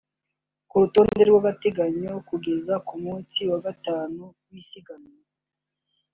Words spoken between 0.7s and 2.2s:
rutonde rw’agateganyo